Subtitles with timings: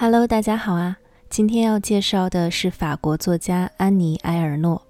[0.00, 0.96] Hello，大家好啊！
[1.28, 4.80] 今天要介绍的是法国作家安妮·埃尔诺，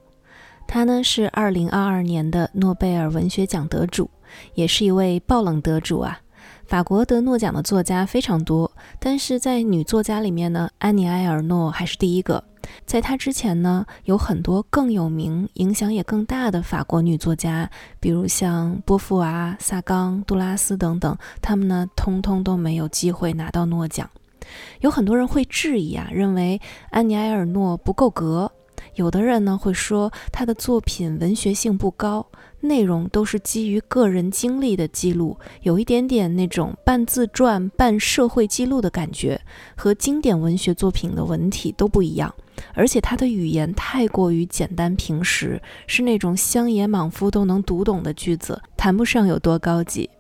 [0.67, 4.11] 她呢是2022年的诺贝尔文学奖得主，
[4.53, 6.21] 也是一位爆冷得主啊。
[6.67, 12.45] 法国得诺奖的作家非常多，但是在女作家里面呢，安妮·埃尔诺还是第一个。
[12.85, 24.07] 在她之前呢，有很多更有名、影响也更大的法国女作家，比如像波伏娃、萨冈、杜拉斯等等，她们呢，通通都没有机会拿到诺奖。
[24.81, 28.51] 有很多人会质疑啊，认为安妮埃尔诺不够格。
[28.95, 32.27] 有的人呢会说他的作品文学性不高，
[32.61, 39.41] 内容都是基于个人经历的记录，有一点点那种半自传、半社会记录的感觉，
[39.77, 42.33] 和经典文学作品的文体都不一样。
[42.75, 50.11] 而且他的语言太过于简单平实，是那种乡野莽夫都能读懂的句子，谈不上有多高级。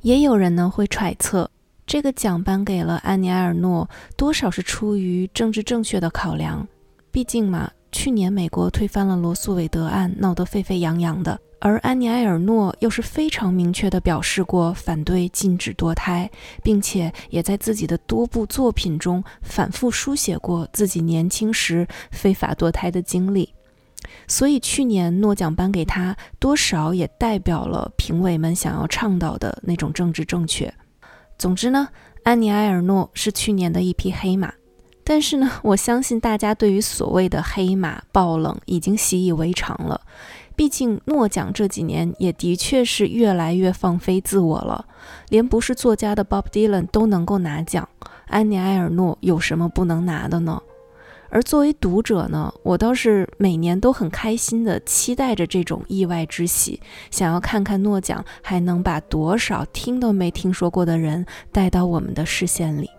[0.00, 1.50] 也有人呢会揣测。
[1.86, 6.66] 这个奖颁给了安妮埃尔诺，多少是出于政治正确的考量。
[7.10, 16.30] 毕竟嘛，去年美国推翻了罗素韦德案，闹得沸沸扬扬的，而安妮埃尔诺又是非常明确地表示过反对禁止堕胎，
[16.62, 23.52] 并且也在自己的多部作品中反复书写过自己年轻时非法堕胎的经历。
[24.26, 30.72] 所以去年诺奖颁给他，多少也代表了评委们想要倡导的那种政治正确。
[31.42, 31.88] 总之呢，
[32.22, 34.54] 安妮埃尔诺是去年的一匹黑马，
[35.02, 40.02] 但是呢，我相信大家对于所谓的黑马爆冷已经习以为常了。
[40.54, 44.86] 毕竟诺奖这几年也的确是越来越放飞自我了，
[45.30, 47.88] 连不是作家的 Bob Dylan 都能够拿奖，
[48.28, 50.62] 安妮埃尔诺有什么不能拿的呢？
[51.34, 56.78] 而作为读者呢，我倒是每年都很开心的期待着这种意外之喜，
[57.10, 62.90] 想要看看诺奖还能把多少听都没听说过的人带到我们的视线里。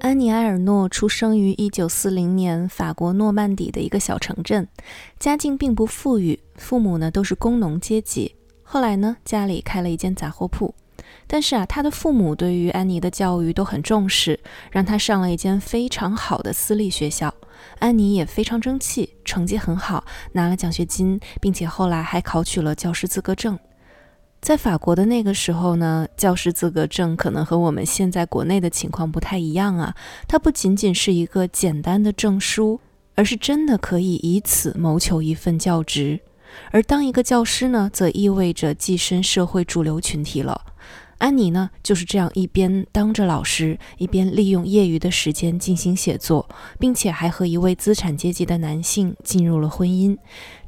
[0.00, 4.66] 安妮埃尔诺出生于一九四零年法国诺曼底的一个小城镇，
[5.20, 8.34] 家境并不富裕，父母呢都是工农阶级。
[8.64, 10.74] 后来呢，家里开了一间杂货铺，
[11.26, 14.40] 但是啊，他的父母对于安妮的教育都很重视，
[14.72, 17.32] 让她上了一间非常好的私立学校。
[17.78, 23.58] 安妮也非常争气，成绩很好，拿了奖学金，并且后来还考取了教师资格证。
[24.40, 29.94] 在法国的那个时候呢，教师资格证可能和我们现在国内的情况不太一样啊，
[30.28, 32.80] 它不仅仅是一个简单的证书，
[33.14, 36.20] 而是真的可以以此谋求一份教职。
[36.70, 40.60] 而当一个教师呢，则意味着跻身社会主流群体了。
[41.18, 46.46] 安妮呢，就是这样一边当着老师，一边利用业余的时间进行写作，
[46.78, 50.18] 并且还和一位资产阶级的男性进入了婚姻。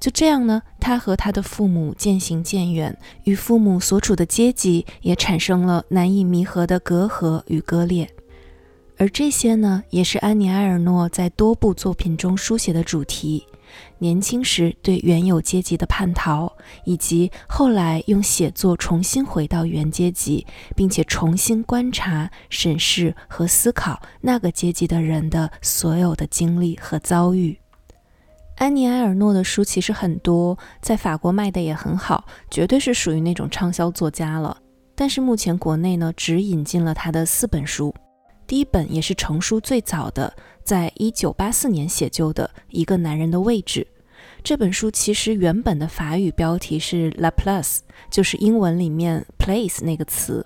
[0.00, 8.08] 就这样呢，她和她的父母渐行渐远，与父母所处的阶级也产生了难以弥合的隔阂与割裂。
[8.98, 13.46] 而这些呢，也是安妮埃尔诺在多部作品中书写的主题。
[13.98, 16.52] 年轻时对原有阶级的叛逃，
[16.84, 27.58] 以及后来用写作重新回到原阶级，并且重新观察、审视和思考那个阶级的人的所有的经历和遭遇。
[28.56, 34.56] 安妮埃尔诺的书其实很多，在法国卖的也很好，绝对是属于那种畅销作家了。
[34.94, 37.94] 但是目前国内呢，只引进了他的四本书。
[38.46, 40.32] 第一本也是成书最早的，
[40.66, 43.86] 在一九八四年写就的一个男人的位置。
[44.42, 47.78] 这本书其实原本的法语标题是 La Place，
[48.10, 50.44] 就是英文里面 place 那个词。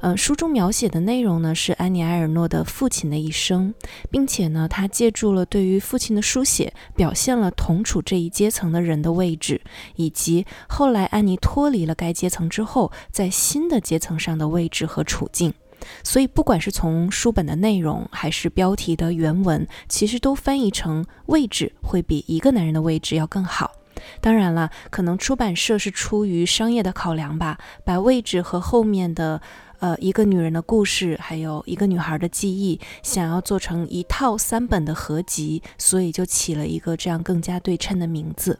[0.00, 3.74] 呃，书中描写的内容呢是安妮埃尔诺的父亲的一生，
[4.08, 9.60] 并且呢，他借助了对于父亲的书写，表现了同处这一阶层的人的位置，
[9.96, 15.52] 以及后来安妮脱离了该阶层之后，在新的阶层上的位置和处境。
[16.02, 23.72] 所以，不管是从书本的内容，还是标题的原文，其实都翻译成“位置”会比一个男人的位置要更好。
[24.20, 29.40] 当然了，可能出版社是出于商业的考量吧，把位置和后面的
[29.80, 38.58] 呃一个女人的故事，还有一个女孩的记忆，想要做成一套三本的合集，所以就起了一个这样更加对称的名字。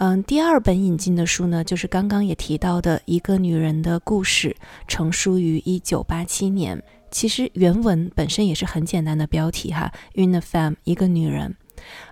[0.00, 4.54] 嗯，第二本引进的书呢，就是刚刚也提到的一个女人的故事，
[4.86, 6.80] 成书于一九八七年。
[7.10, 11.56] 其实原文本身也是很简单的标题哈，Une femme，一个女人。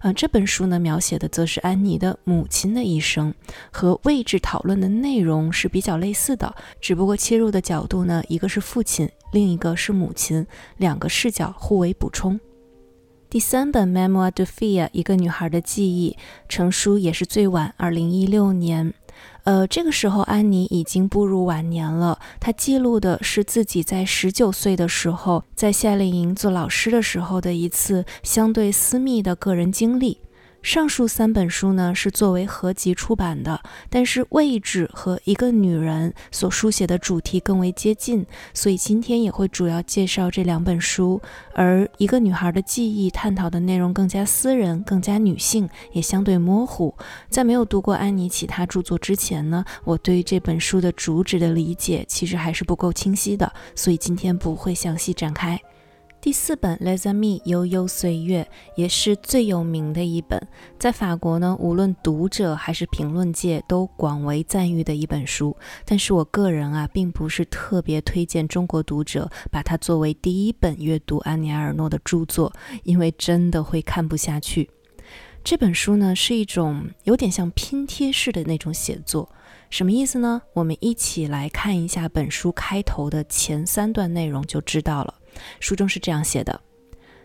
[0.02, 3.32] 嗯，这本书呢，描写的则是安妮的母亲的一生，
[3.70, 10.44] 和位置讨论的内容是比较类似的，只不过切入的角度呢，一个是父亲，另一个是母亲，
[10.78, 12.40] 两个视角互为补充。
[13.36, 16.16] 第三本《Memoir de Fille》，一个女孩的记忆，
[16.48, 18.94] 成书也是最晚，二零一六年。
[19.44, 22.18] 呃，这个时候安妮已经步入晚年了。
[22.40, 30.16] 她记录的是自己在十九岁的时候，在夏令营做老师的时候的一次相对私密的个人经历。
[30.66, 41.22] 上述三本书呢是作为合集出版的，但是位置和一个女人所书写的主题更为接近，所以今天也会主要介绍这两本书。
[41.54, 46.92] 而一个女孩的记忆探讨的内容更加私人、更加女性，也相对模糊。
[47.30, 55.60] 在没有读过安妮其他著作之前呢，我对这本书的主旨的理解其实还是不够清晰的，所以今天不会详细展开。
[56.26, 58.42] 第四本《Les a m i 悠悠岁月》
[58.74, 60.44] 也是最有名的一本，
[60.76, 65.56] 在法国呢，无论读者还是评论界都广为赞誉的一本书。
[65.84, 72.52] 但是我个人啊，并不是特别推荐中国读者把它作为第一本阅读安尼埃尔诺的著作，
[72.82, 74.68] 因为真的会看不下去。
[75.44, 79.30] 这本书呢，是一种有点像拼贴式的那种写作，
[79.70, 80.42] 什么意思呢？
[80.54, 85.14] 我们一起来看一下本书开头的前三段内容就知道了。
[85.60, 86.60] 书中是这样写的：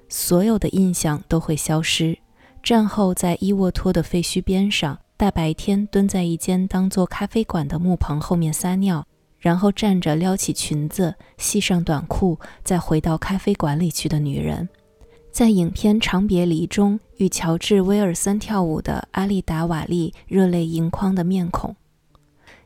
[0.09, 2.17] 所有的印象都会消失。
[2.63, 9.05] 战后，在伊沃托的废墟边上，大白天蹲在一间当做咖啡馆的木棚后面撒尿，
[9.39, 14.67] 然后站着撩起裙子、系上短裤，再回到咖啡馆里去的女人；
[15.31, 21.73] 在影片《长别离》中与乔治·威尔森跳舞的阿丽达·瓦利热泪盈眶的面孔；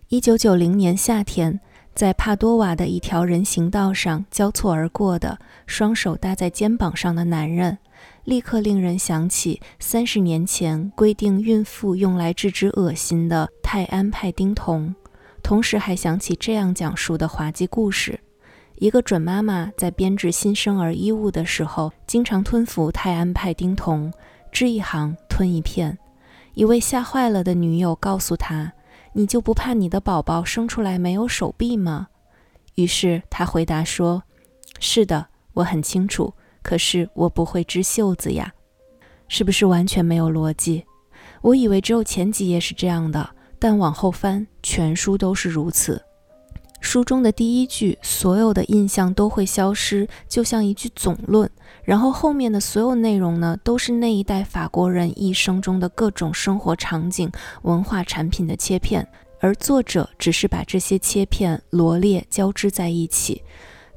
[0.10, 1.62] 一九九零年夏天。
[1.96, 7.78] 在帕多瓦的一条人行道上交错而过的双手搭在肩膀上的男人，
[8.26, 14.94] 立刻令人想起三十年前规定孕妇用来制止恶心的泰安派丁酮，
[15.42, 18.20] 同时还想起这样讲述的滑稽故事：
[18.76, 24.12] 一个准妈妈在编织新生儿衣物的时候，经常吞服泰安派丁酮，
[24.52, 25.98] 织一行吞一片。
[26.56, 28.74] 一位吓坏了的女友告诉她。
[29.18, 32.10] 你就不怕你的宝宝生出来没有手臂吗？
[32.76, 34.22] 于是他回答说
[34.82, 38.54] ：“是的，我很清楚，可是我不会织袖子呀。”
[39.30, 40.86] 是不是完全没有逻辑？
[41.42, 46.05] 我以为只有前几页是这样的，但往后翻，全书都是如此。
[46.86, 51.50] 书中的第一句“所有的印象都会消失”，就像一句总论。
[51.84, 57.30] 然后后面的所有内容呢，都是那一代法国人一生中的各种生活场景、
[57.64, 59.08] 文化产品的切片，
[59.40, 63.42] 而作者只是把这些切片罗列交织在一起。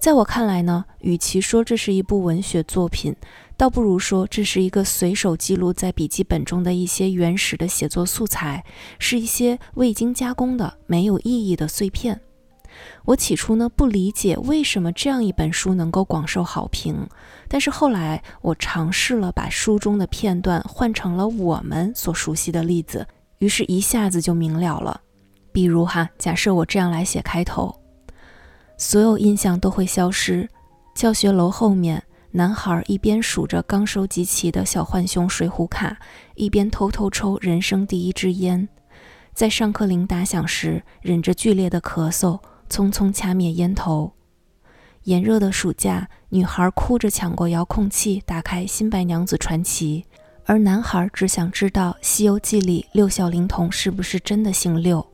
[0.01, 3.15] 在我看来呢，与其说这是一部文学作品，
[3.57, 8.65] 倒不如说这是一个随手记录在笔记本中的一些原始的写作素材，
[8.99, 12.21] 是一些未经加工的没有意义的碎片。
[13.05, 17.09] 我起初呢不理解为什么这样一本书能够广受好评，
[17.49, 23.07] 但是后来我尝试了把书中的片段换成了我们所熟悉的例子，
[23.39, 25.01] 于是一下子就明了了。
[25.53, 27.75] 比如哈，假设我这样来写开头：
[28.77, 30.49] 所有印象都会消失。
[30.95, 35.97] 教学楼后面，男孩一边数着刚收集齐的小浣熊水浒卡，
[36.35, 38.69] 一边偷偷抽人生第一支烟。
[39.33, 42.39] 在上课铃打响时，忍着剧烈的咳嗽。
[42.69, 44.13] 匆匆掐灭烟头。
[45.05, 50.05] 炎热的暑假，女孩哭着抢过遥控器，打开《新白娘子传奇》，
[50.45, 55.07] 而男孩只想知道《西游记》里六小龄童是不是真的姓六。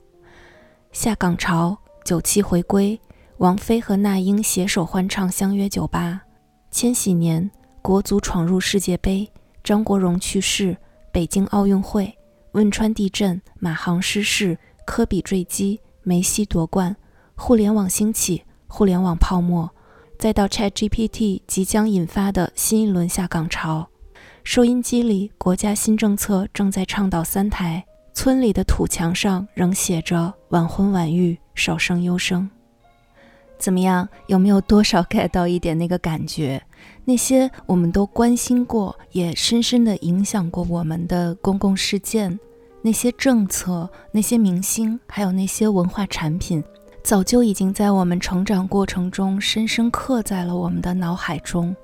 [0.90, 3.00] 下岗潮，九七回归，
[3.38, 6.12] 王菲和那英携手欢唱《相约九八》。
[6.70, 7.48] 千禧年，
[7.80, 9.30] 国足闯入世界杯，
[9.62, 10.76] 张国荣去世，
[11.12, 12.12] 北京奥运会，
[12.52, 16.96] 汶川地震，马航失事，科比坠机，梅西夺冠。
[17.36, 19.70] 互联网兴起，互联网泡沫，
[20.18, 23.88] 再到 ChatGPT 即将引发的新一轮下岗潮。
[24.44, 27.84] 收音机里，国家新政策正在倡导三胎。
[28.14, 32.48] 村里的土墙上仍写着“晚婚晚育，少生优生”。
[33.58, 34.08] 怎么样？
[34.28, 36.62] 有没有多少 get 到一点那个感觉？
[37.04, 42.38] 那些我们都关心过，也深深的影响过我们的公共事件，
[42.82, 46.62] 那些政策，那些明星，还有那些文化产品。
[47.04, 51.76] 早就已经在我们成长过程中深深刻在了我们的脑海中，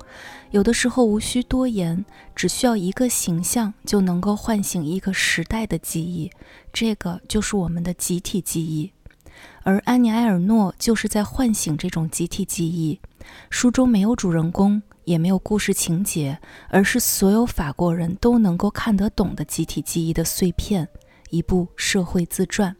[0.49, 2.03] 有的时候无需多言，
[2.35, 6.31] 只需要一个形象就能够唤醒一个时代的记忆，
[6.73, 8.91] 这个就是我们的集体记忆。
[9.61, 12.99] 而安妮埃尔诺就是在唤醒这种集体记忆。
[13.51, 20.87] 书中没有主人公，也没有故事情节，而是所有法国人都能够看得懂的集体记忆的碎片，
[21.29, 22.75] 一部社会自传。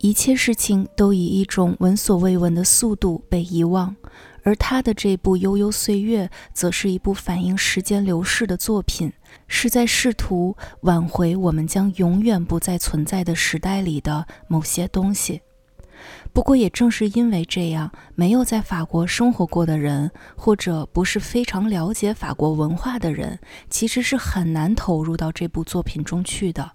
[0.00, 3.96] 一切事情都以一种闻所未闻的速度被遗忘，
[4.44, 9.12] 而他的这部《悠悠岁月》则是一部反映时间流逝的作品，
[9.48, 15.42] 是在试图挽回我们将永远不再存在的时代里的某些东西。
[16.32, 26.70] 不过，也正是因为这样，没有在法国生活过的人，或者不是非常了解法国文化的人，其实是很难投入到这部作品中去的。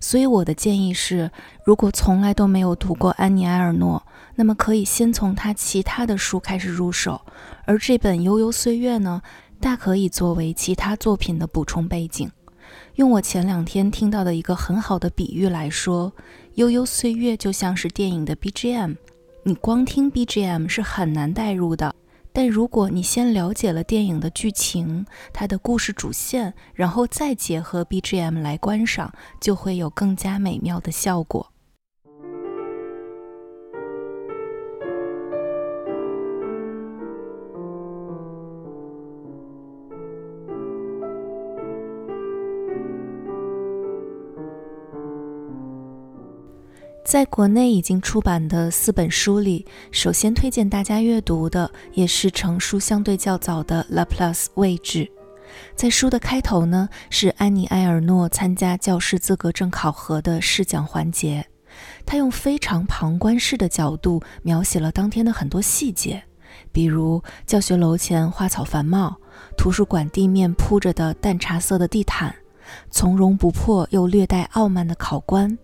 [0.00, 1.30] 所以我的建议是，
[1.64, 4.02] 如果从来都没有读过安妮·埃尔诺，
[4.34, 7.20] 那么可以先从他其他的书开始入手。
[7.64, 9.22] 而这本《悠悠岁月》呢，
[9.60, 12.30] 大可以作为其他作品的补充背景。
[12.96, 16.10] 用我前两天听到的一个很好的比喻来说，
[16.54, 18.96] 《悠悠岁月》就像是电影的 BGM，
[19.42, 21.94] 你光听 BGM 是很难代入的。
[22.38, 31.50] 但如果你先了解了电影的剧情、它的故事主线，然后再结合 BGM 来观赏，就会有更加美妙的效果。
[47.06, 55.04] 在国内已经出版的四本书里，首先推荐大家阅读的，也是成书相对较早的《La Place 位置》。
[55.76, 61.46] 在书的开头呢，是安妮·埃尔诺参加教师资格证考核的试讲环节。
[62.04, 66.20] 他用非常旁观式的角度描写了当天的很多细节，
[66.72, 69.14] 比如教学楼前花草繁茂，
[69.56, 72.34] 图书馆地面铺着的淡茶色的地毯，
[72.90, 75.56] 从容不迫又略带傲慢的考官。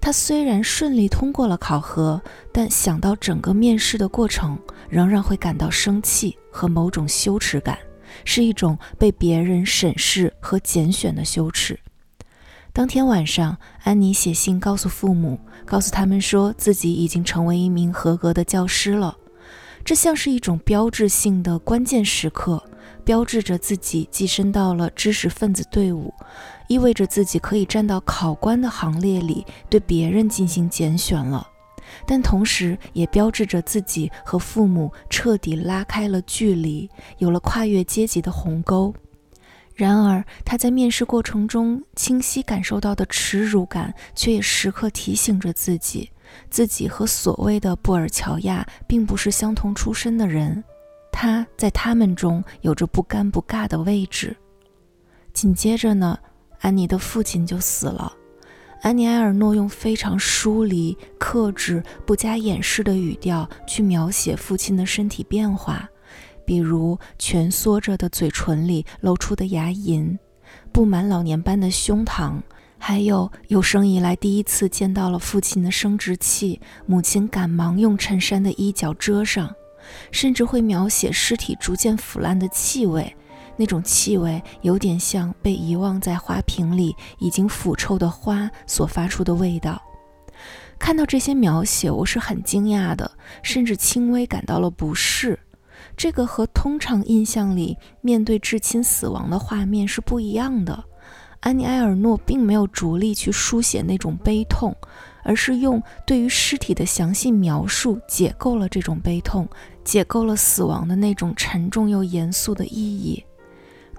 [0.00, 2.20] 他虽然顺利通过了考核，
[2.52, 4.58] 但想到整个面试的过程，
[4.88, 7.78] 仍然会感到生气和某种羞耻感，
[8.24, 11.78] 是一种被别人审视和拣选的羞耻。
[12.72, 19.16] 当天晚上，安妮写信告诉父母，告诉他们说自己已经成为一名合格的教师了。
[19.82, 22.62] 这像是一种标志性的关键时刻，
[23.02, 26.12] 标志着自己跻身到了知识分子队伍。
[26.68, 31.46] 意味着自己可以站到考官的行列里，对别人进行拣选了，
[32.06, 38.94] 但同时也标志着自己和父母彻底拉开了距离，有了跨越阶级的鸿沟。
[39.74, 46.10] 然而，他在面试过程中清晰感受到的耻辱感，却也时刻提醒着自己，
[46.48, 50.64] 自己和所谓的布尔乔亚并不是相同出身的人，
[51.12, 54.34] 他在他们中有着不尴不尬的位置。
[55.34, 56.18] 紧接着呢？
[56.66, 58.12] 安妮的父亲就死了。
[58.82, 65.88] 安妮埃尔诺用非常疏离、克制、不加掩饰的语调去描写父亲的身体变化，
[66.44, 70.18] 比如蜷缩着的嘴唇里露出的牙龈，
[70.72, 72.40] 布满老年斑的胸膛，
[72.78, 79.54] 还有有生以来第一次见到了父亲的生殖器，母亲赶忙用衬衫的衣角遮上，
[80.10, 83.15] 甚至会描写尸体逐渐腐烂的气味。
[83.56, 89.80] 那种气味有点像被遗忘在花瓶里已经腐臭的花所发出的味道。
[90.78, 93.10] 看到这些描写，我是很惊讶的，
[93.42, 95.38] 甚至轻微感到了不适。
[95.96, 100.84] 这个和通常印象里面对至亲死亡的画面是不一样的。
[101.40, 104.74] 安妮埃尔诺并没有着力去书写那种悲痛，
[105.22, 109.48] 而是用对于尸体的详细描述解构了这种悲痛，
[109.84, 113.24] 解构了死亡的那种沉重又严肃的意义。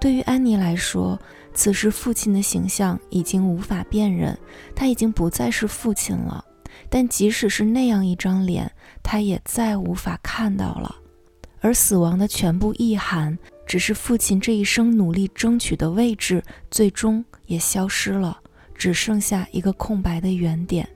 [0.00, 1.18] 对于安妮来说，
[1.52, 4.38] 此时父亲的形象已经无法辨认，
[4.74, 6.44] 他已经不再是父亲了。
[6.88, 8.70] 但即使是那样一张脸，
[9.02, 10.94] 他也再无法看到了。
[11.60, 13.36] 而死亡的全部意涵，
[13.66, 16.40] 只是父亲这一生努力争取的位置，
[16.70, 18.38] 最终也消失了，
[18.74, 20.88] 只剩下一个空白的原点。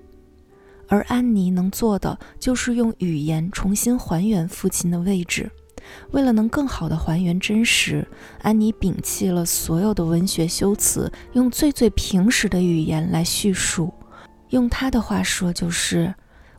[0.86, 5.50] 而安妮能做的，就是用语言重新还原父亲的位置。
[6.10, 8.06] 为了能更好地还原真实，
[8.42, 13.92] 安妮摒弃了所有的文学修辞，用最最平实的语言来叙述。
[14.50, 16.14] 用她的话说，就是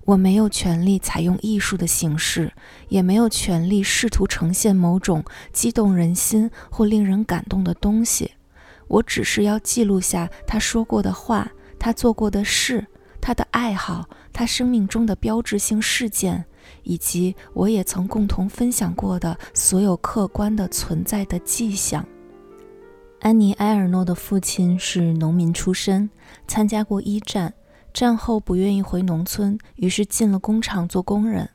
[0.06, 2.52] 我没有权利采用艺术的形式，
[2.90, 8.32] 也没有权利试图呈现某种激动人心或令人感动的东西。
[8.88, 12.86] 我只是要记录下他说过的话，他做过的事，
[13.22, 16.46] 他的爱好，他生命中的标志性事件。
[16.84, 22.06] 以及我也曾共同分享过的所有客观的存在的迹象。
[23.22, 26.10] 安妮·埃尔诺的父亲是农民出身，
[26.48, 27.54] 参加过一战，
[27.94, 31.50] 战后不愿意回农村，于是进了工厂做工人。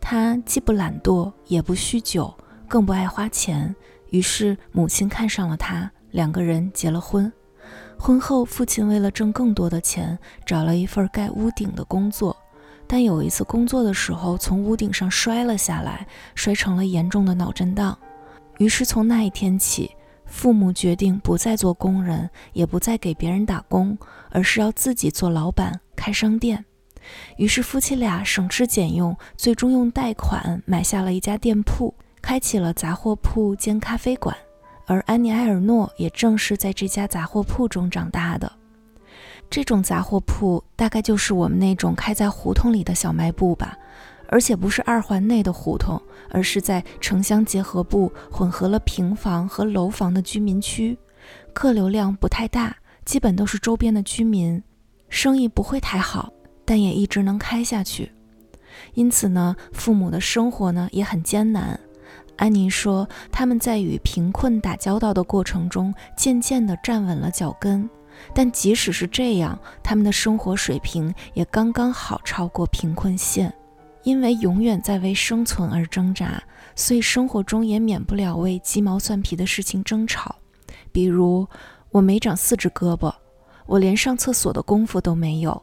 [0.00, 2.32] 他既不懒惰，也不酗酒，
[2.68, 3.74] 更不爱花钱，
[4.10, 7.30] 于是母亲看上了他，两个人结了婚。
[7.98, 10.16] 婚后，父亲为了挣更多的钱，
[10.46, 12.36] 找了一份盖屋顶的工作。
[12.88, 17.96] 但有一次工作的时候从屋顶上摔了下来，摔成了严重的脑震荡。
[18.56, 23.96] 于是从那一天起，父母决定不再做工人，也不再给别人打工，
[24.30, 26.64] 而是要自己做老板，开商店。
[27.36, 34.36] 于是夫妻俩省吃俭用，最终用贷款买下了一家店铺，开启了杂货铺兼咖啡馆。
[34.86, 38.50] 而安妮埃尔诺也正是在这家杂货铺中长大的。
[39.50, 43.76] 这种杂货铺大概就是我们那种开在胡同里的小卖部吧，
[44.28, 46.00] 而且不是二环内的胡同，
[46.30, 50.98] 而是在城乡结合部混合了平房和楼房的居民区，
[51.52, 54.62] 客流量不太大，基本都是周边的居民，
[55.08, 56.32] 生意不会太好。
[56.64, 58.12] 但也一直能开下去，
[58.92, 61.80] 因此呢，父母的生活呢也很艰难。
[62.36, 67.88] 安妮说，他们在与贫困打交道的过程中，渐渐地站稳了脚跟。
[68.34, 73.52] 但即使是这样，他们的生活水平也刚刚好超过贫困线。
[74.04, 76.42] 因为永远在为生存而挣扎，
[76.74, 80.36] 所以生活中也免不了为鸡毛蒜皮的事情争吵。
[80.92, 81.46] 比如，
[81.90, 83.12] 我没长四只胳膊，
[83.66, 85.60] 我连上厕所的功夫都没有。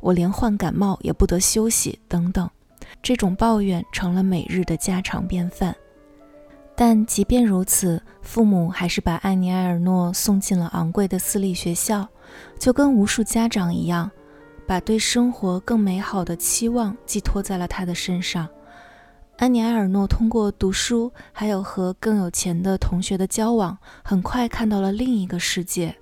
[0.00, 2.48] 我连患感冒也不得休息，等等，
[3.02, 5.74] 这种抱怨成了每日的家常便饭。
[6.80, 12.06] 但即便如此，父母还是把安妮埃尔诺送进了昂贵的私立学校，
[12.56, 14.08] 就跟无数家长一样，
[14.64, 18.48] 把对生活更美好的期望寄托在了他的身上。
[19.38, 25.92] 安妮埃尔诺通过读书，还有和更有钱的同学的交往，很快看到了另一个世界。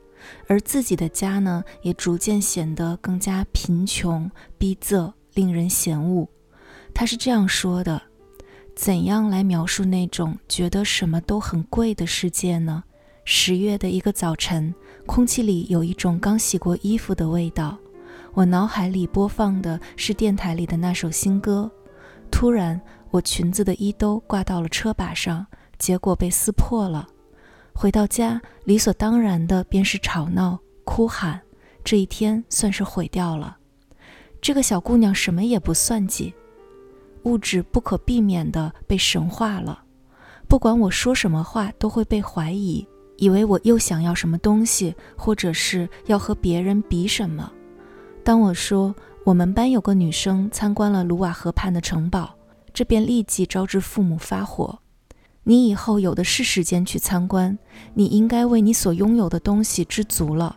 [0.47, 6.29] 而自己的家呢，也逐渐显得更加贫穷、逼仄、令人嫌恶。
[6.93, 8.03] 他是这样说的
[8.77, 12.85] ：“怎样来描述那种觉得什么都很贵的世界呢？”
[13.25, 14.73] 十月的一个早晨，
[15.07, 17.77] 空气里有一种刚洗过衣服的味道。
[18.35, 21.69] 我脑海里播放的是电台里的那首新歌。
[22.31, 22.81] 突然，
[23.11, 25.45] 我裙子的衣兜挂到了车把上，
[25.79, 27.09] 结果被撕破了。
[27.75, 31.41] 回到家，理所当然的便是吵闹、哭喊，
[31.83, 33.57] 这一天算是毁掉了。
[34.41, 36.33] 这个小姑娘什么也不算计，
[37.27, 39.83] 物质不可避免地被神化了。
[40.49, 42.87] 不管我说什么话，都会被怀疑，
[43.17, 47.53] 以为我又想要什么东西，或者是要和别人比什么。
[48.23, 52.33] 当我说我们班有个女生参观了卢瓦河畔的城堡，
[52.73, 54.79] 这便立即招致父母发火。
[55.43, 57.59] 你以后有的是时间去参观，
[57.95, 60.57] 你应该为你所拥有的东西知足了。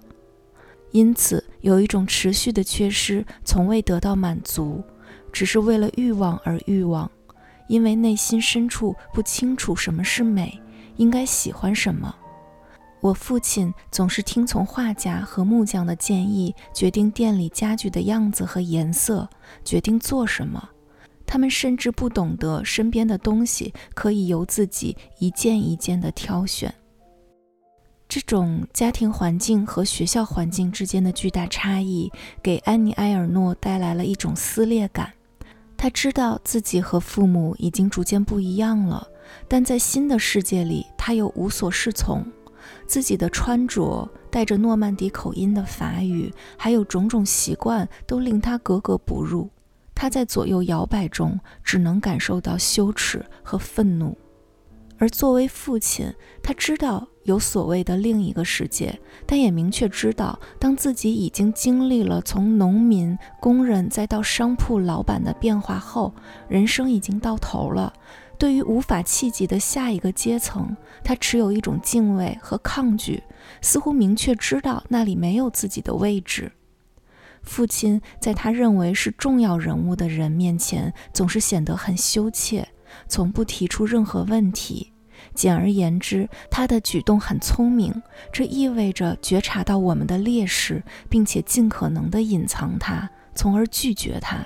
[0.91, 4.83] 因此，有一种持续的缺失，从未得到满足，
[5.31, 7.09] 只是为了欲望而欲望，
[7.67, 10.59] 因为内心深处不清楚什么是美，
[10.97, 12.15] 应该喜欢什么。
[13.01, 19.29] 我父亲总是听从画家和木匠的建议，决定店里家具的样子和颜色，
[19.63, 20.69] 决定做什么。
[21.25, 26.73] 他们甚至不懂得身边的东西可以由自己一件一件的挑选。
[28.09, 32.11] 这种家庭环境和学校环境之间的巨大差异，
[32.41, 35.13] 给安妮埃尔诺带来了一种撕裂感。
[35.81, 39.07] 他知道自己和父母已经逐渐不一样了，
[39.47, 42.21] 但在新的世界里，他又无所适从。
[42.85, 49.49] 自己的穿着、带着诺曼底口音的法语，还有种种习惯，都令他格格不入。
[49.95, 54.17] 他在左右摇摆中，只能感受到羞耻和愤怒。
[54.97, 56.13] 而作为父亲，
[56.43, 66.11] 他知道有所谓的另一个世界，但也明确知道，当自己已经经历了从农民、工人再到商铺老板的变化后，
[66.47, 67.93] 人生已经到头了。
[68.39, 73.21] 对于无法企及的下一个阶层，他持有一种敬畏和抗拒，
[73.61, 76.51] 似乎明确知道那里没有自己的位置。
[77.43, 82.67] 父亲在他认为是重要人物的人面前，总是显得很羞怯，
[83.07, 84.93] 从不提出任何问题。
[85.33, 94.45] 简而言之，他的举动很聪明，这意味着觉察到我们的劣势，并且尽可能地隐藏它，从而拒绝它。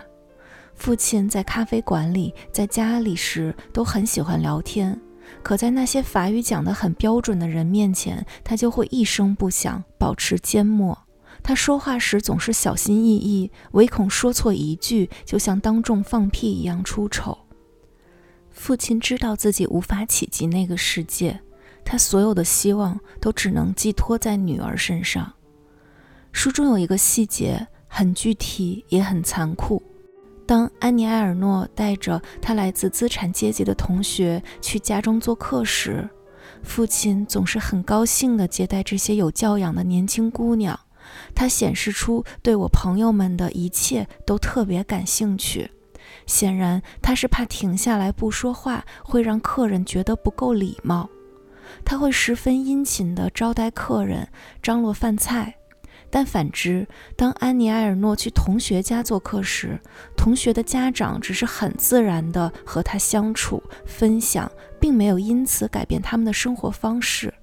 [0.75, 4.99] 父亲在咖啡馆里、在家里时都很喜欢聊天，
[5.41, 10.97] 可在那些法语讲得很标准的人面前，他就会一声不响，保持缄默。
[11.41, 17.37] 他说话时总是小心翼翼，唯恐说错一句，就像当众放屁一样出丑。
[18.53, 21.41] 父亲知道自己无法企及那个世界，
[21.83, 25.33] 他所有的希望都只能寄托在女儿身上。
[26.31, 29.83] 书中有一个细节，很具体也很残酷。
[30.45, 36.07] 当安妮埃尔诺带着他来自资产阶级的同学去家中做客时，
[36.61, 40.79] 父亲总是很高兴地接待这些有教养的年轻姑娘。
[41.35, 45.69] 他显示出对我朋友们的一切都特别感兴趣。
[46.25, 51.09] 显然，他是怕停下来不说话会让客人觉得不够礼貌。
[51.85, 54.27] 他会十分殷勤地招待客人，
[54.61, 55.55] 张罗饭菜。
[56.09, 59.79] 但反之，当安妮埃尔诺去同学家做客时，
[60.15, 67.33] 同学的家长只是很自然地和他相处、分享，并没有因此改变他们的生活方式。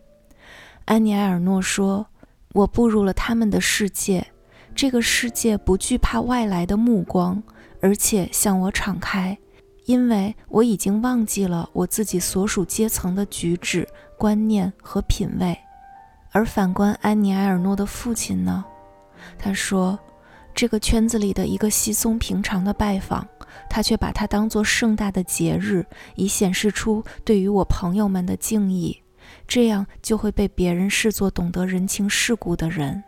[0.84, 2.06] 安妮埃尔诺说
[2.54, 4.28] ：“我步入了他们的世界，
[4.72, 7.42] 这个世界不惧怕外来的目光，
[7.80, 9.36] 而且向我敞开，
[9.86, 13.88] 因为我已经忘记了我自己所属阶层的举止、
[14.18, 15.56] 观念和品味。”
[16.32, 18.64] 而反观安妮埃尔诺的父亲呢？
[19.36, 19.98] 他说
[20.54, 23.26] ：“这个圈子里的一个稀松平常的拜访，
[23.68, 29.02] 他却把它当作盛大的节日，以显示出对于我朋友们的敬意。
[29.48, 33.02] 这样就会被别人视作懂得人情世故的人。”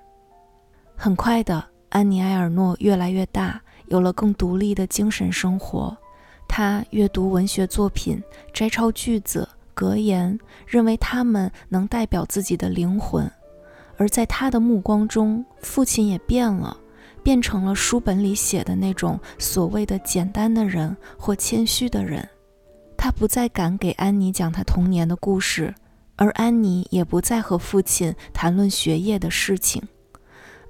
[0.96, 5.94] 很快的，安妮埃尔诺越来越大，有了更独立的精神生活。
[6.48, 8.20] 他阅读文学作品，
[8.52, 9.46] 摘抄句子。
[9.74, 13.30] 格言认为他们能代表自己的灵魂，
[13.96, 16.76] 而在他的目光中，父亲也变了，
[17.22, 22.26] 变成了书本里写的那种所谓的简单的人或谦虚的人。
[22.98, 25.74] 他不再敢给安妮讲他童年的故事，
[26.16, 29.82] 而安妮也不再和父亲谈论学业的事情。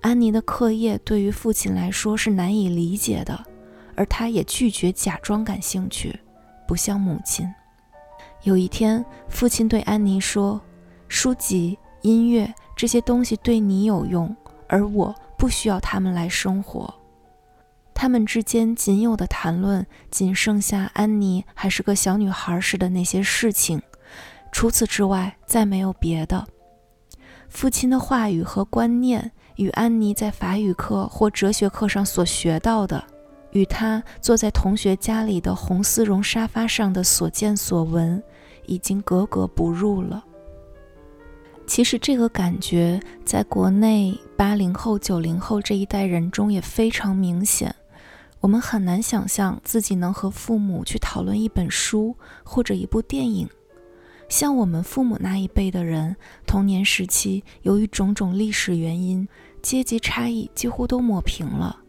[0.03, 3.47] 安妮的课业对于父亲来说是难以理解的，
[3.95, 6.19] 而他也拒绝假装感兴趣，
[6.67, 7.49] 不像母亲。
[8.43, 10.61] 有一天，父亲对安妮说
[11.07, 14.37] ：“书籍、音乐这些东西对你有用，
[14.67, 16.93] 而我不需要他们来生活。”
[17.95, 23.81] 他们之间仅有的谈论，仅剩下安妮还是个小女孩时的那些事情，
[24.51, 26.45] 除此之外再没有别的。
[27.49, 33.03] 父亲的话语和观念，与安妮在法语课或哲学课上所学到的。
[33.53, 38.23] 与他坐在同学家里的红丝绒沙发上的所见所闻，
[38.65, 40.25] 已经格格不入了。
[41.67, 47.75] 其实这个感觉在国内八零后、九零后这一代人中也非常明显。
[48.41, 53.49] 我们很难想象自己能和父母去讨论一本书或者一部电影。
[54.33, 56.16] 像我们父母那一辈的人，
[56.47, 59.29] 童年时期由于种种历史原因，
[59.61, 61.81] 阶级差异几乎都抹平了。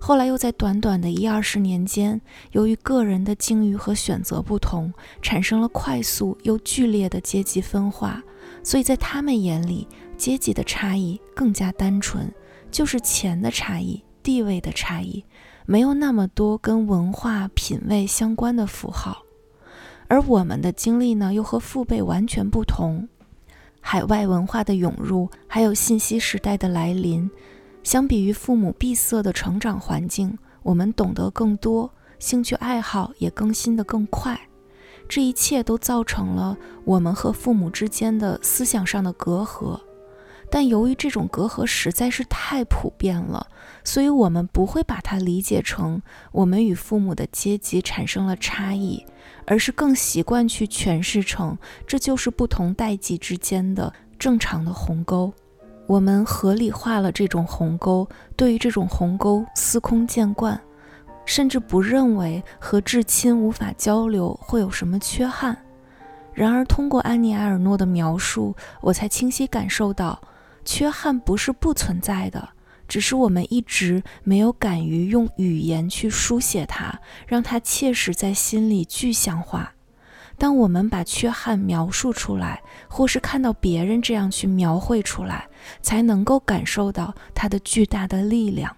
[0.00, 8.20] 后来又在短短的一二十年间，由于个人的境遇和选择不同，产生了快速又剧烈的阶级分化。
[8.64, 9.86] 所以在他们眼里，
[10.16, 12.28] 阶级的差异更加单纯，
[12.72, 15.24] 就是钱的差异、地位的差异，
[15.66, 19.22] 没有那么多跟文化品味相关的符号。
[20.12, 23.08] 而我们的经历呢，又和父辈完全不同，
[23.80, 27.30] 海外文化的涌入，还有信息时代的来临。
[27.82, 34.38] 相比于父母闭塞的成长环境，我们懂得更多，兴趣爱好也更新得更快。
[35.08, 39.80] 这一切都造成了我们和父母之间的思想上的隔阂。
[40.54, 43.46] 但由于这种隔阂实在是太普遍了，
[43.82, 49.02] 所以我们不会把它理解成我们与父母的阶级产生了差异，
[49.46, 55.32] 而是更习惯去诠释成这就是不同代际之间的正常的鸿沟。
[55.86, 60.60] 我们合理化了这种鸿沟，对于这种鸿沟司空见惯，
[61.24, 65.56] 甚至不认为和至亲无法交流会有什么缺憾。
[66.34, 70.20] 然而，通过安妮埃尔诺的描述，我才清晰感受到，
[70.64, 72.48] 缺憾不是不存在的，
[72.88, 79.72] 只是我们一直没有敢于用语言去书写它，让它切实在心里具象化。
[80.38, 85.46] 当我们把缺憾描述出来，或是看到别人这样去描绘出来，
[85.82, 88.74] 才能够感受到它的巨大的力量。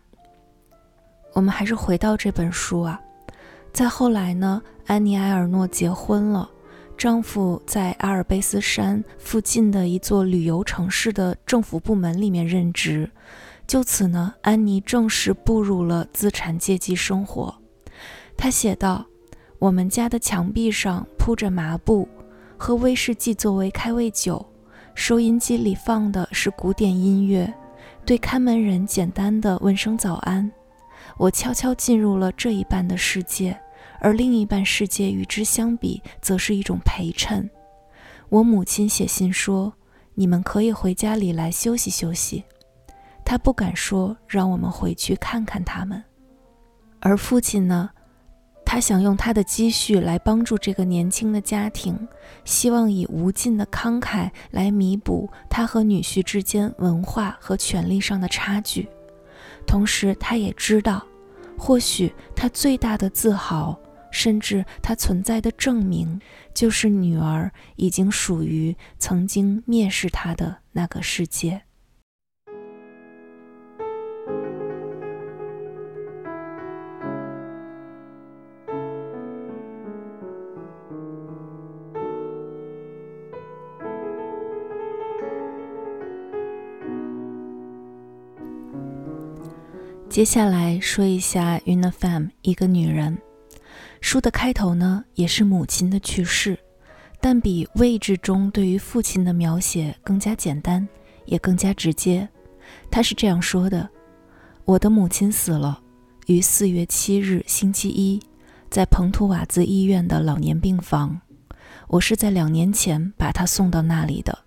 [1.33, 3.01] 我们还是回到这本书啊，
[3.73, 6.51] 再后来呢，安妮埃尔诺结婚了，
[7.05, 13.11] 丈夫在阿尔卑斯山附近的一座旅游城市的政府部门里面任职，
[13.67, 17.55] 就此呢，安妮正式步入了资产阶级生活。
[18.38, 19.05] 她写道。
[19.59, 22.09] 我们家的墙壁上铺着麻布，
[22.57, 24.47] 喝威士忌作为开胃酒，
[24.95, 27.53] 收音机里放的是古典音乐，
[28.07, 30.51] 对看门人简单的问声早安。
[31.19, 33.59] 我悄悄进入了这一半的世界，
[34.01, 37.49] 而另一半世界与之相比，则是一种陪衬。
[38.29, 39.73] 我母亲写信说
[40.14, 42.44] ：“你们可以回家里来休息休息。”
[43.25, 46.03] 她不敢说让我们回去看看他们，
[47.01, 47.90] 而父亲呢？
[48.66, 52.09] 他想用他的积蓄来帮助这个年轻的家庭，
[52.44, 58.88] 希望以无尽的慷慨来弥补他和女婿之间文化和权力上的差距。
[59.64, 61.07] 同时，他也知道，
[61.57, 63.79] 或许他最大的自豪，
[64.11, 66.21] 甚至他存在的证明，
[66.53, 71.62] 就是女儿已经属于曾经蔑视他的那个世界。
[90.14, 93.18] 接下来说一下 Una Fam，一个女人。
[94.00, 96.57] 书的开头呢，也是母亲的去世，
[97.20, 100.88] 但比位置中对于父亲的描写更加简单，
[101.24, 102.29] 也更加直接。
[102.92, 103.90] 她是这样说的
[104.64, 105.81] ：“我的母亲死了，
[106.29, 108.22] 于四月七日星期一，
[108.70, 111.20] 在彭图瓦兹医院的老年病房。
[111.88, 114.38] 我是在两年前把她送到那里的。”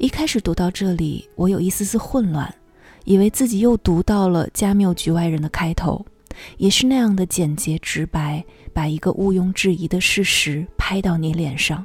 [0.00, 2.54] 一开始读到这里，我有一丝丝混乱。
[3.04, 6.04] 以为自己又读到了《加缪局外人》的开头，
[6.56, 11.84] 也是那样的简洁直白，把一个毋庸置疑的事实拍到你脸上。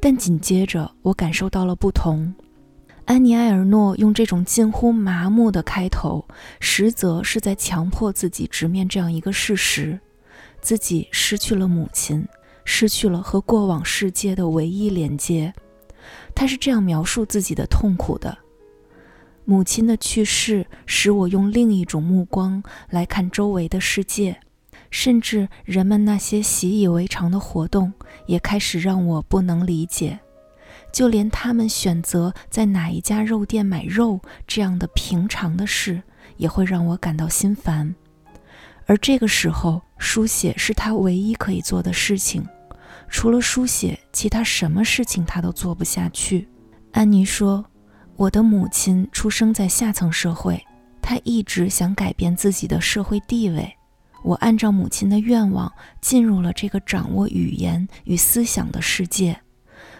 [0.00, 2.34] 但紧接着，我感受到了不同。
[3.04, 6.24] 安妮埃尔诺用这种近乎麻木的开头，
[6.60, 9.98] 实则是在强迫自己直面这样一个事实：
[10.60, 12.26] 自己失去了母亲，
[12.64, 15.52] 失去了和过往世界的唯一连接。
[16.34, 18.36] 他是这样描述自己的痛苦的。
[19.50, 24.38] 母亲的去世使我用另一种目光来看周围的世界，
[24.90, 27.90] 甚至人们那些习以为常的活动
[28.26, 30.18] 也开始让我不能理解。
[30.92, 36.02] 就连他们选择在哪一家肉店买肉这样的平常的事，
[36.36, 37.94] 也会让我感到心烦。
[38.84, 42.46] 而这个时候，书写是他唯一可以做的事情，
[43.08, 46.46] 除了书写，其他什么事情他都做不下去。
[46.92, 47.64] 安妮说。
[48.18, 50.60] 我的母亲出生在下层社会，
[51.00, 53.72] 她一直想改变自己的社会地位。
[54.24, 59.40] 我按照母亲的愿望进入了这个掌握语言与思想的世界。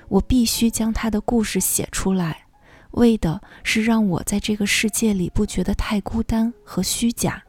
[0.09, 2.47] 我必须将她的故事写出来，
[2.91, 7.41] 为的是让我在这个世界里不觉得太孤单和虚假。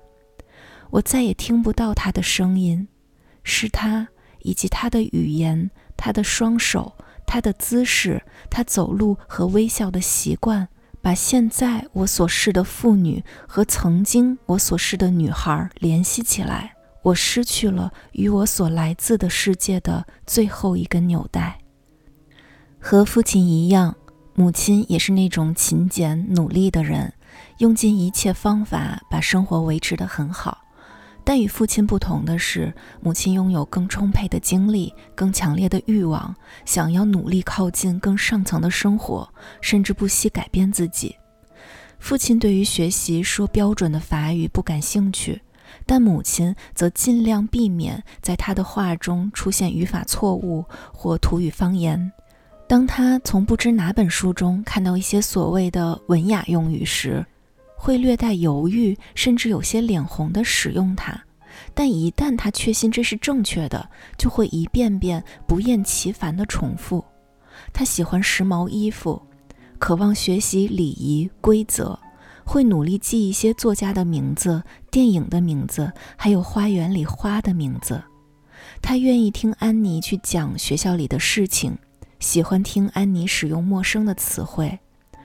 [0.91, 2.87] 我再也听不到她的声音，
[3.43, 4.07] 是她
[4.43, 6.93] 以及她的语言，她的双手。
[7.31, 10.67] 他的姿势，他走路和微笑的习惯，
[10.99, 16.73] 把现在我所示的妇女和曾经我所示的女孩联系起来。
[17.03, 21.59] 我失去了与我所来自的世界的最后一根纽带。
[22.79, 23.95] 和父亲一样，
[24.33, 27.13] 母亲也是那种勤俭努力的人，
[27.59, 30.57] 用尽一切方法把生活维持得很好。
[31.29, 41.15] 但与父亲不同的是，母亲拥有更充沛的精力、更强烈的欲望，想要努力靠近更上层的生活，甚至不惜改变自己。
[41.99, 45.39] 父亲对于学习说标准的法语不感兴趣，
[45.85, 52.11] 但母亲则尽量避免在他的话中出现语法错误或土语方言。
[52.67, 57.23] 当他从不知哪本书中看到一些所谓的文雅用语时，
[57.81, 61.17] 会略带犹豫，甚至有些脸红地使用它，
[61.73, 67.03] 但一旦他确信这是正确的，就会一遍遍不厌其烦地重复。
[67.71, 69.19] 他喜欢时髦衣服，
[69.79, 71.97] 渴望学习礼仪规则，
[72.43, 74.61] 会努力记一些作家的名字、
[74.91, 78.03] 电影的名字，还有花园里花的名字。
[78.81, 81.77] 他愿意听安妮去讲学校里的事情，
[82.19, 84.77] 喜欢听安妮使用陌生的词汇。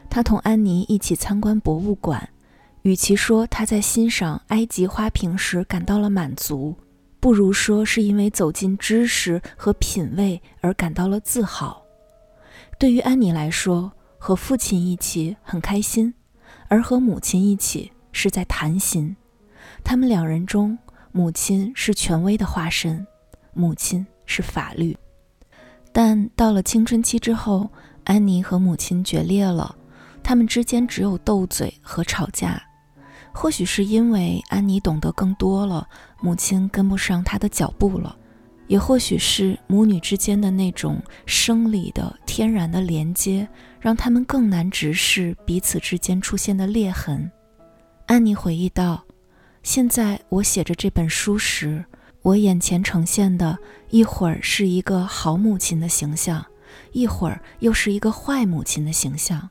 [0.09, 2.29] 他同安妮一起参观博物馆。
[2.85, 6.77] 与其说他在欣赏埃及花瓶时感到了满足，
[7.19, 11.83] 不如说是因为走进知识和品味而感到了自豪。
[12.79, 16.13] 对于安妮来说，和父亲一起很开心，
[16.69, 19.17] 而和母亲一起是在谈心。
[19.83, 20.77] 他们两人中，
[21.11, 23.07] 母亲是权威的化身，
[23.55, 24.95] 母亲是法律。
[25.91, 27.71] 但到了青春期之后，
[28.05, 29.75] 安妮和母亲决裂了，
[30.23, 32.63] 他们之间只有斗嘴和吵架。
[33.37, 35.87] 或许是因为安妮懂得更多了，
[36.21, 38.17] 母亲跟不上她的脚步了；
[38.69, 43.47] 也或许是母女之间的那种生理的天然的连接，
[43.81, 47.29] 让他们更难直视彼此之间出现的裂痕。
[48.07, 49.05] 安妮回忆道
[49.65, 51.85] ：“现在我写着这本书时，
[52.23, 53.59] 我眼前呈现的
[53.91, 56.43] 一会儿是一个好母亲的形象，
[56.93, 59.51] 一会儿又是一个坏母亲的形象。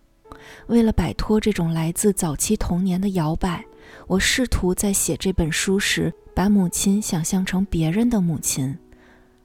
[0.67, 3.63] 为了摆脱这种来自早期童年的摇摆。”
[4.07, 8.77] 我试图在写这本书时把母亲想象成别人的母亲，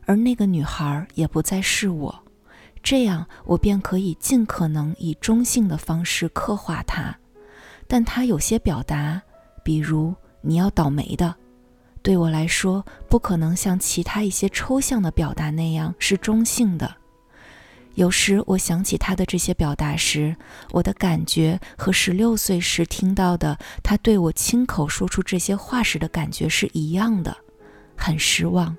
[0.05, 2.25] 而那个女孩也不再是我。
[2.83, 7.17] 这样，我便可以尽可能以中性的方式刻画她。
[7.87, 9.21] 但她有些表达，
[9.65, 11.35] 比如“你要倒霉的”，
[12.03, 16.95] 对我来说不可能像其他一些抽象的表达那样是中性的。
[17.99, 20.37] 有时我想起他的这些表达时，
[20.71, 27.37] 我的感觉和十六岁时听到的他对我亲口说出这些话时的感觉是一样的，
[27.97, 28.77] 很失望。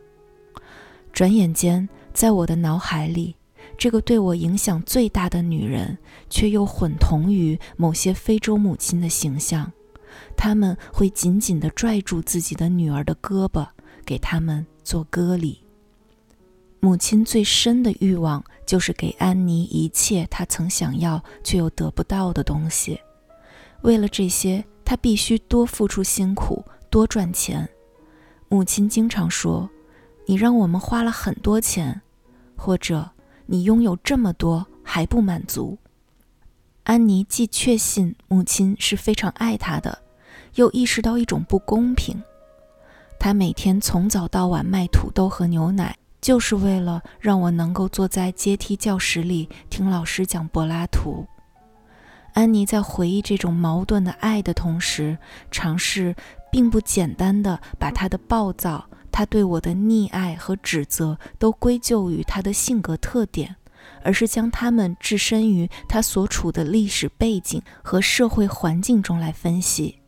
[1.12, 3.36] 转眼间，在我的脑海里，
[3.78, 5.98] 这个对我影响最大的女人，
[6.30, 9.70] 却又混同于某些非洲母亲的形象。
[10.38, 13.68] 他们会紧紧地拽住自己的女儿的胳膊，
[14.06, 15.62] 给他们做割礼。
[16.82, 23.00] 母亲最深的欲望就是给安妮一切她曾想要却又得不到的东西。
[23.82, 27.68] 为了这些，她必须多付出辛苦，多赚钱。
[28.48, 29.70] 母亲经常说
[30.26, 32.02] ：“你让我们花了很多钱，
[32.56, 33.10] 或者
[33.46, 35.78] 你拥有这么多还不满足。”
[36.84, 40.02] 安妮既确信母亲是非常爱她的，
[40.56, 42.24] 又意识到一种不公平。
[43.20, 45.96] 她每天从早到晚卖土豆和牛奶。
[46.22, 51.26] 就是为了让我能够坐在阶梯教室里听老师讲柏拉图。
[52.34, 55.18] 安妮在回忆这种矛盾的爱的同时，
[55.50, 56.16] 尝试
[56.52, 63.56] 并不简单的把她的暴躁、她对我的溺爱和指责都归咎于她的性格特点，
[64.04, 70.00] 而是将他们置身于她所处的历史背景和社会环境中来分析。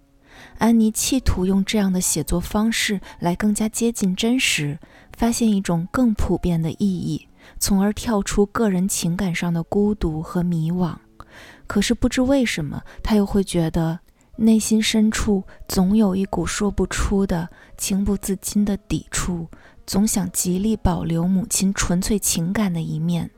[0.60, 4.78] 安妮企图用这样的写作方式来更加接近真实，
[5.22, 7.28] 发现一种更普遍的意义，
[7.60, 10.96] 从而跳出个人情感上的孤独和迷惘。
[11.68, 14.00] 可是不知为什么，他又会觉得
[14.38, 19.48] 内心深处总有一股说不出的、情不自禁的抵触，
[19.86, 23.30] 总想极力保留母亲纯粹情感的一面，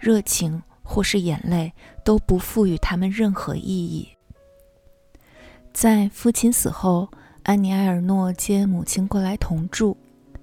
[0.00, 1.72] 热情或是眼泪
[2.04, 4.08] 都不赋予他们任何意义。
[5.72, 7.08] 在父亲死后，
[7.44, 9.96] 安妮埃尔诺接母亲过来同住。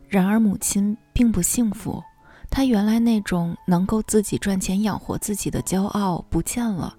[0.07, 2.01] 然而，母亲并不幸福。
[2.49, 6.95] 她原来那种能够自己赚钱养活自己的骄傲不见了，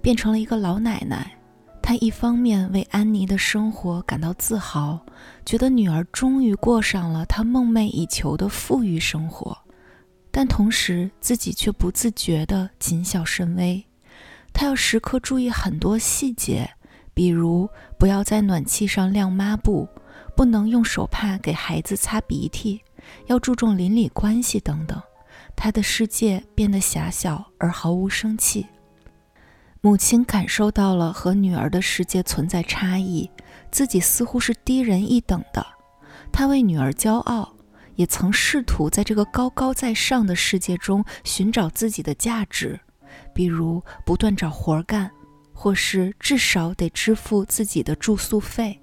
[0.00, 1.36] 变成了一个老奶奶。
[1.82, 5.04] 她一方面为安妮的生活感到自豪，
[5.44, 9.58] 觉得女儿终于过上了她梦寐以求的富裕生活，
[10.30, 13.84] 但同时自己却不自觉地谨小慎微。
[14.52, 16.70] 她要时刻注意很多细节。
[17.14, 19.86] 比如，不要在暖气上晾抹布，
[20.42, 22.82] 不能用手帕给孩子擦鼻涕，
[23.26, 25.00] 要注重邻里关系等等。
[25.54, 28.66] 他的世界变得狭小而毫无生气。
[29.80, 33.30] 母亲感受到了和女儿的世界存在差异，
[33.70, 35.64] 自己似乎是低人一等的。
[36.32, 37.54] 她为女儿骄傲，
[37.94, 42.80] 也曾试图在这个高高在上的世界中寻找自己的价值，
[43.32, 45.08] 比如不断找活干。
[45.54, 48.81] 或是至少得支付自己的住宿费，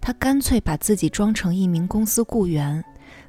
[0.00, 2.82] 他干脆把自己装成一名公司雇员，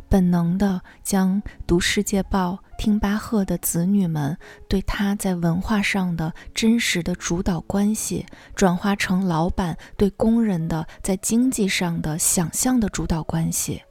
[0.07, 13.81] 本能地将读《世界报》、听巴赫的子女们对他在文化上的真实的主导关系，转化成老板对工人的在经济上的想象的主导关系，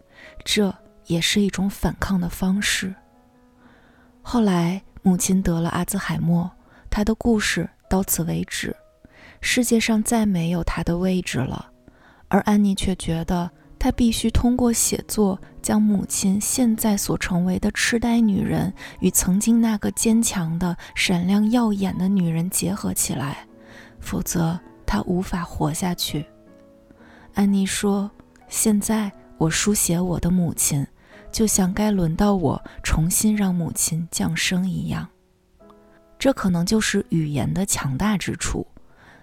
[0.45, 0.75] 这
[1.07, 2.95] 也是一种反抗的方式。
[4.23, 6.51] 后来，母亲得了阿兹海默，
[6.91, 8.75] 他的故事到此为止。
[9.41, 11.70] 世界上再没有他的位置了，
[12.31, 23.47] 而安妮却觉得她必须通过写作将母亲现在所成为的痴呆女人与曾经那个坚强的、闪亮耀眼的女人结合起来，
[23.99, 26.25] 否则她无法活下去。
[27.35, 28.11] 安妮说
[28.49, 30.87] ：“现在我书写我的母亲，
[31.33, 35.09] 就像该轮到我重新让母亲降生一样。
[36.19, 38.67] 这可能就是语言的强大之处。”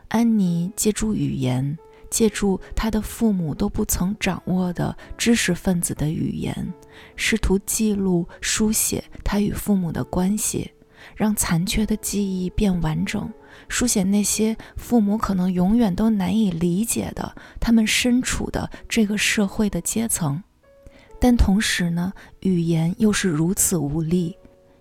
[0.10, 1.78] 安妮借助语言，
[2.10, 6.74] 借助他的父母都不曾掌握的知识分子的语言，
[7.16, 10.72] 试图记录、书写他与父母的关系，
[11.16, 13.32] 让残缺的记忆变完整，
[13.68, 20.42] 书写那些父母可能永远都难以理解的他们身处的这个社会的阶层。
[21.20, 24.38] 但同时呢，语言又是如此无力，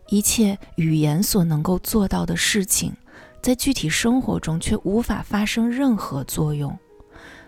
[0.09, 2.95] 一切语言所能够做到的事情。
[3.43, 6.77] 在具体生活中却无法发生任何作用，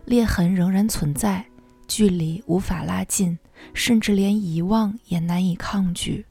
[0.09, 1.45] 裂痕仍然存在，
[1.87, 3.39] 距离无法拉近，
[3.75, 6.25] 甚至连遗忘也难以抗拒。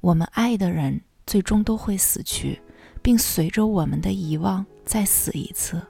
[0.00, 2.60] 我们爱的人最终都会死去，
[3.00, 5.80] 并随着我们的遗忘再死一次。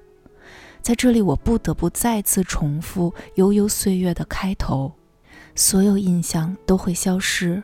[0.82, 4.92] 在这里，我不得不再次重复悠悠岁月的开头：
[5.54, 7.62] 所有印象都会消失，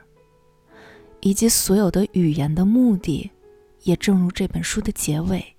[1.20, 3.30] 以及所有的语言的目的，
[3.82, 5.54] 也正如这本书的结尾，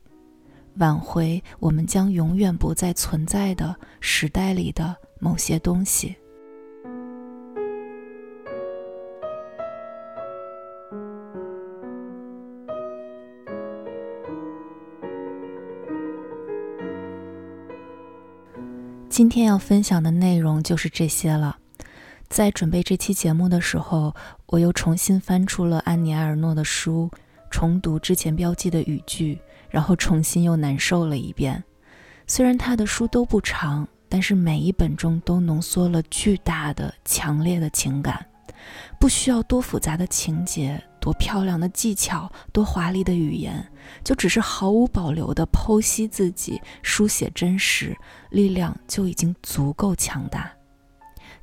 [0.78, 6.16] 挽回我们将永远不再存在的时代里的某些东西。
[19.10, 21.58] 今天要分享的内容就是这些了。
[22.30, 24.16] 在准备这期节目的时候，
[24.46, 27.12] 我又重新翻出了安妮埃尔诺的书，
[27.52, 29.38] 重读之前标记的语句，
[29.72, 31.64] 然后重新又难受了一遍。
[32.28, 38.24] 虽然他的书都不长，但是每一本中都浓缩了巨大的、强烈的情感，
[39.00, 40.80] 不需要多复杂的情节。
[41.00, 43.68] 多漂亮的技巧，多华丽的语言，
[44.04, 47.98] 就只是毫无保留地剖析自己，书写真实，
[48.30, 50.52] 力量就已经足够强大。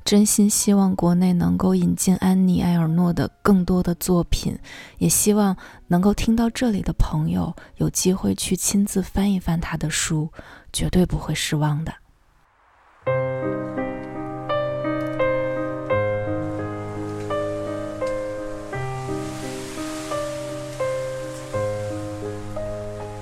[0.03, 4.57] 真心希望国内能够引进安妮埃尔诺的更多的作品，
[4.97, 5.55] 也希望
[5.87, 10.29] 能够听到这里的朋友有机会去亲自翻一翻他的书，
[10.73, 11.93] 绝对不会失望的。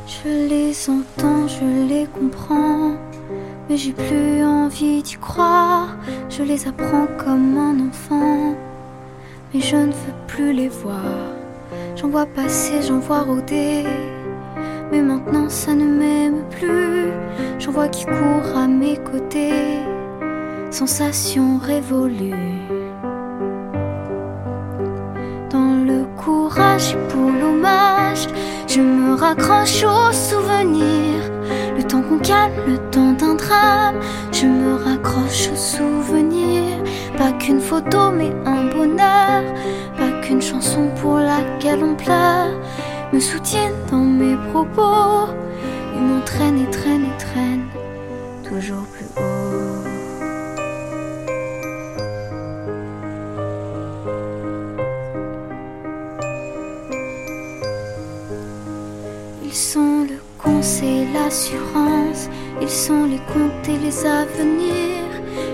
[0.08, 2.98] Je les entends, je les comprends,
[3.70, 5.96] mais j'ai plus envie d'y croire.
[6.30, 8.56] Je les apprends comme un enfant,
[9.54, 11.02] mais je ne veux plus les voir.
[11.96, 13.84] J'en vois passer, j'en vois rôder,
[14.92, 17.12] mais maintenant ça ne m'aime plus.
[17.60, 19.80] J'en vois qui court à mes côtés,
[20.70, 22.34] sensation révolue.
[25.50, 28.28] Dans le courage pour l'hommage,
[28.68, 31.24] je me raccroche aux souvenirs.
[31.78, 33.96] Le temps qu'on calme, le temps d'un drame.
[34.32, 36.78] Je me raccroche aux souvenirs.
[37.18, 39.44] Pas qu'une photo, mais un bonheur.
[39.98, 42.54] Pas qu'une chanson pour laquelle on pleure.
[43.14, 45.32] Me soutiennent dans mes propos.
[45.96, 47.57] Ils m'entraînent et traînent et traînent.
[61.30, 65.12] Ils sont les comptes et les avenirs.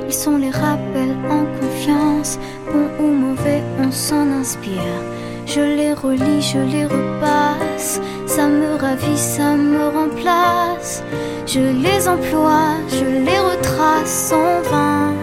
[0.07, 2.37] Ils sont les rappels en confiance.
[2.71, 5.01] Bon ou mauvais, on s'en inspire.
[5.47, 7.99] Je les relis, je les repasse.
[8.27, 11.03] Ça me ravit, ça me remplace.
[11.47, 15.13] Je les emploie, je les retrace en vain.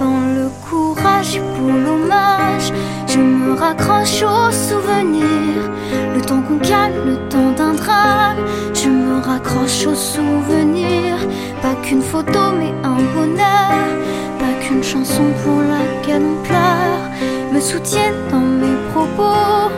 [0.00, 2.72] Dans le courage pour l'hommage,
[3.06, 5.70] je me raccroche aux souvenirs.
[6.12, 8.38] Le temps qu'on calme, le temps d'un drame,
[9.22, 11.18] raccroche aux souvenirs.
[11.62, 13.86] Pas qu'une photo, mais un bonheur.
[14.38, 17.04] Pas qu'une chanson pour laquelle on pleure.
[17.52, 19.70] Me soutiennent dans mes propos.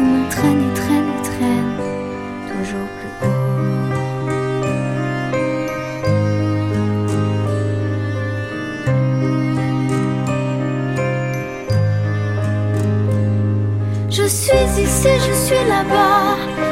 [0.00, 1.76] Ils m'entraînent et traînent et traînent.
[2.48, 3.36] Toujours plus haut.
[14.10, 16.65] Je suis ici, je suis là-bas.